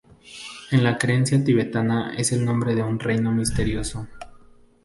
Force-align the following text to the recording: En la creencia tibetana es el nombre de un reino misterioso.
En 0.71 0.83
la 0.83 0.97
creencia 0.97 1.43
tibetana 1.43 2.15
es 2.17 2.31
el 2.31 2.43
nombre 2.43 2.73
de 2.73 2.81
un 2.81 2.97
reino 2.99 3.31
misterioso. 3.31 4.07